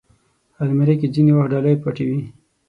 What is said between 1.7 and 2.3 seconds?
پټ وي